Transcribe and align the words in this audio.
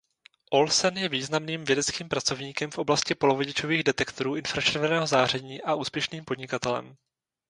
Olsen 0.51 0.97
je 0.97 1.09
významným 1.09 1.65
vědeckým 1.65 2.09
pracovníkem 2.09 2.71
v 2.71 2.77
oblasti 2.77 3.15
polovodičových 3.15 3.83
detektorů 3.83 4.35
infračerveného 4.35 5.07
záření 5.07 5.61
a 5.61 5.75
úspěšným 5.75 6.25
podnikatelem. 6.25 6.95